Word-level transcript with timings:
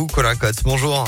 vous, 0.00 0.06
Colin 0.06 0.34
Cotte. 0.34 0.62
Bonjour. 0.64 1.04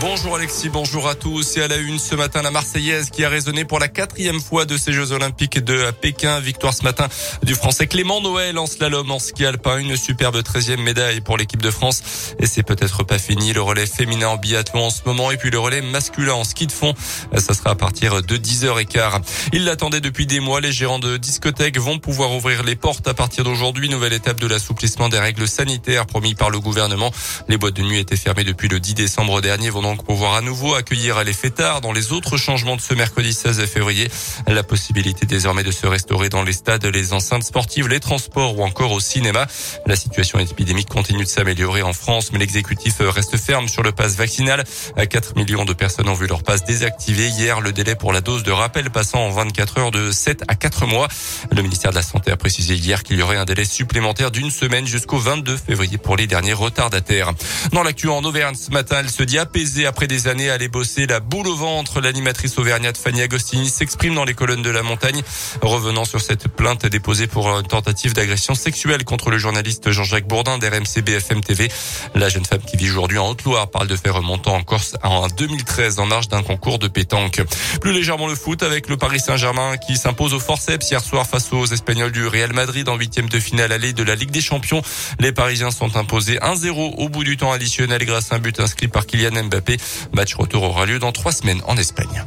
Bonjour 0.00 0.36
Alexis, 0.36 0.68
bonjour 0.68 1.08
à 1.08 1.14
tous. 1.14 1.56
Et 1.56 1.62
à 1.62 1.68
la 1.68 1.76
une 1.78 1.98
ce 1.98 2.14
matin, 2.14 2.42
la 2.42 2.50
Marseillaise 2.50 3.08
qui 3.08 3.24
a 3.24 3.30
résonné 3.30 3.64
pour 3.64 3.78
la 3.78 3.88
quatrième 3.88 4.38
fois 4.38 4.66
de 4.66 4.76
ces 4.76 4.92
Jeux 4.92 5.12
Olympiques 5.12 5.58
de 5.58 5.90
Pékin. 5.90 6.38
Victoire 6.38 6.74
ce 6.74 6.84
matin 6.84 7.08
du 7.42 7.54
Français 7.54 7.86
Clément 7.86 8.20
Noël 8.20 8.58
en 8.58 8.66
slalom 8.66 9.10
en 9.10 9.18
ski 9.18 9.46
alpin. 9.46 9.78
Une 9.78 9.96
superbe 9.96 10.36
13e 10.36 10.82
médaille 10.82 11.22
pour 11.22 11.38
l'équipe 11.38 11.62
de 11.62 11.70
France. 11.70 12.02
Et 12.38 12.46
c'est 12.46 12.62
peut-être 12.62 13.04
pas 13.04 13.18
fini. 13.18 13.54
Le 13.54 13.62
relais 13.62 13.86
féminin 13.86 14.28
en 14.28 14.36
biathlon 14.36 14.84
en 14.84 14.90
ce 14.90 15.00
moment 15.06 15.30
et 15.30 15.38
puis 15.38 15.50
le 15.50 15.58
relais 15.58 15.80
masculin 15.80 16.34
en 16.34 16.44
ski 16.44 16.66
de 16.66 16.72
fond. 16.72 16.94
Ça 17.36 17.54
sera 17.54 17.70
à 17.70 17.74
partir 17.74 18.22
de 18.22 18.36
10h15. 18.36 19.22
Il 19.54 19.64
l'attendait 19.64 20.02
depuis 20.02 20.26
des 20.26 20.40
mois. 20.40 20.60
Les 20.60 20.72
gérants 20.72 20.98
de 20.98 21.16
discothèques 21.16 21.78
vont 21.78 21.98
pouvoir 21.98 22.32
ouvrir 22.32 22.64
les 22.64 22.76
portes 22.76 23.08
à 23.08 23.14
partir 23.14 23.44
d'aujourd'hui. 23.44 23.88
Nouvelle 23.88 24.12
étape 24.12 24.40
de 24.40 24.46
l'assouplissement 24.46 25.08
des 25.08 25.18
règles 25.18 25.48
sanitaires 25.48 26.04
promis 26.06 26.34
par 26.34 26.50
le 26.50 26.60
gouvernement. 26.60 27.12
Les 27.48 27.56
boîtes 27.56 27.74
de 27.74 27.82
nuit 27.82 27.98
étaient 27.98 28.16
fermées 28.16 28.44
depuis 28.44 28.68
le 28.68 28.78
10 28.78 28.94
décembre 28.94 29.40
dernier 29.40 29.69
vont 29.70 29.82
donc 29.82 30.04
pouvoir 30.04 30.34
à 30.34 30.40
nouveau 30.40 30.74
accueillir 30.74 31.22
les 31.24 31.32
fêtards 31.32 31.80
dans 31.80 31.92
les 31.92 32.12
autres 32.12 32.36
changements 32.36 32.76
de 32.76 32.80
ce 32.80 32.94
mercredi 32.94 33.32
16 33.32 33.64
février. 33.66 34.08
La 34.46 34.62
possibilité 34.62 35.26
désormais 35.26 35.62
de 35.62 35.70
se 35.70 35.86
restaurer 35.86 36.28
dans 36.28 36.42
les 36.42 36.52
stades, 36.52 36.84
les 36.84 37.12
enceintes 37.12 37.44
sportives, 37.44 37.88
les 37.88 38.00
transports 38.00 38.58
ou 38.58 38.62
encore 38.62 38.92
au 38.92 39.00
cinéma. 39.00 39.46
La 39.86 39.96
situation 39.96 40.38
épidémique 40.38 40.88
continue 40.88 41.24
de 41.24 41.28
s'améliorer 41.28 41.82
en 41.82 41.92
France, 41.92 42.32
mais 42.32 42.38
l'exécutif 42.38 42.96
reste 43.00 43.36
ferme 43.36 43.68
sur 43.68 43.82
le 43.82 43.92
pass 43.92 44.16
vaccinal. 44.16 44.64
4 45.08 45.36
millions 45.36 45.64
de 45.64 45.72
personnes 45.72 46.08
ont 46.08 46.14
vu 46.14 46.26
leur 46.26 46.42
passe 46.42 46.64
désactivé. 46.64 47.28
Hier, 47.28 47.60
le 47.60 47.72
délai 47.72 47.94
pour 47.94 48.12
la 48.12 48.20
dose 48.20 48.42
de 48.42 48.52
rappel 48.52 48.90
passant 48.90 49.20
en 49.20 49.30
24 49.30 49.78
heures 49.78 49.90
de 49.90 50.10
7 50.10 50.44
à 50.48 50.54
4 50.54 50.86
mois. 50.86 51.08
Le 51.52 51.62
ministère 51.62 51.90
de 51.90 51.96
la 51.96 52.02
Santé 52.02 52.30
a 52.30 52.36
précisé 52.36 52.74
hier 52.74 53.02
qu'il 53.02 53.18
y 53.18 53.22
aurait 53.22 53.36
un 53.36 53.44
délai 53.44 53.64
supplémentaire 53.64 54.30
d'une 54.30 54.50
semaine 54.50 54.86
jusqu'au 54.86 55.18
22 55.18 55.56
février 55.56 55.98
pour 55.98 56.16
les 56.16 56.26
derniers 56.26 56.52
retardataires. 56.52 57.32
Dans 57.72 57.82
l'actu 57.82 58.08
en 58.08 58.22
Auvergne 58.24 58.54
ce 58.54 58.70
matin, 58.70 58.96
elle 59.00 59.10
se 59.10 59.22
dit 59.22 59.38
après 59.86 60.06
des 60.06 60.26
années 60.26 60.48
à 60.48 60.54
aller 60.54 60.68
bosser 60.68 61.06
la 61.06 61.20
boule 61.20 61.46
au 61.46 61.54
ventre. 61.54 62.00
L'animatrice 62.00 62.56
auvergnate 62.56 62.96
Fanny 62.96 63.20
Agostini 63.20 63.68
s'exprime 63.68 64.14
dans 64.14 64.24
les 64.24 64.32
colonnes 64.32 64.62
de 64.62 64.70
la 64.70 64.82
montagne, 64.82 65.22
revenant 65.60 66.06
sur 66.06 66.22
cette 66.22 66.48
plainte 66.48 66.86
déposée 66.86 67.26
pour 67.26 67.46
une 67.48 67.66
tentative 67.66 68.14
d'agression 68.14 68.54
sexuelle 68.54 69.04
contre 69.04 69.28
le 69.28 69.36
journaliste 69.36 69.90
Jean-Jacques 69.90 70.26
Bourdin 70.26 70.56
d'RMC 70.56 71.02
BFM 71.04 71.42
TV. 71.42 71.68
La 72.14 72.30
jeune 72.30 72.46
femme 72.46 72.62
qui 72.62 72.78
vit 72.78 72.88
aujourd'hui 72.88 73.18
en 73.18 73.28
Haute-Loire 73.28 73.70
parle 73.70 73.86
de 73.86 73.96
faire 73.96 74.14
remonter 74.14 74.48
en 74.48 74.62
Corse 74.62 74.96
en 75.02 75.28
2013 75.28 75.98
en 75.98 76.06
marge 76.06 76.28
d'un 76.28 76.42
concours 76.42 76.78
de 76.78 76.88
pétanque. 76.88 77.42
Plus 77.82 77.92
légèrement 77.92 78.28
le 78.28 78.36
foot 78.36 78.62
avec 78.62 78.88
le 78.88 78.96
Paris 78.96 79.20
Saint-Germain 79.20 79.76
qui 79.76 79.96
s'impose 79.96 80.32
au 80.32 80.40
forceps 80.40 80.90
hier 80.90 81.04
soir 81.04 81.26
face 81.26 81.52
aux 81.52 81.66
Espagnols 81.66 82.12
du 82.12 82.26
Real 82.26 82.54
Madrid 82.54 82.88
en 82.88 82.96
huitième 82.96 83.28
de 83.28 83.38
finale 83.38 83.72
allée 83.72 83.92
de 83.92 84.02
la 84.02 84.14
Ligue 84.14 84.30
des 84.30 84.40
Champions. 84.40 84.80
Les 85.18 85.32
Parisiens 85.32 85.70
sont 85.70 85.98
imposés 85.98 86.38
1-0 86.38 86.94
au 86.96 87.08
bout 87.10 87.24
du 87.24 87.36
temps 87.36 87.52
additionnel 87.52 88.06
grâce 88.06 88.32
à 88.32 88.36
un 88.36 88.38
but 88.38 88.58
inscrit 88.58 88.88
par 88.88 89.04
Kylian 89.04 89.36
Mbappé. 89.50 89.78
Match 90.12 90.34
retour 90.34 90.62
aura 90.62 90.86
lieu 90.86 90.98
dans 90.98 91.12
trois 91.12 91.32
semaines 91.32 91.60
en 91.66 91.76
Espagne. 91.76 92.24